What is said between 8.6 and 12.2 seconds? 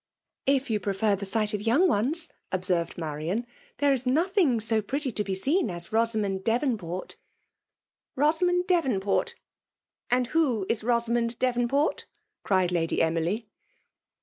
Devonport— and who is Bosa^ mand Devonport?"